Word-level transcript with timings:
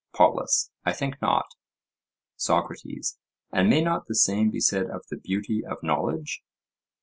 POLUS: 0.15 0.71
I 0.83 0.93
think 0.93 1.21
not. 1.21 1.45
SOCRATES: 2.35 3.19
And 3.51 3.69
may 3.69 3.83
not 3.83 4.07
the 4.07 4.15
same 4.15 4.49
be 4.49 4.59
said 4.59 4.87
of 4.89 5.05
the 5.11 5.17
beauty 5.17 5.61
of 5.63 5.83
knowledge? 5.83 6.41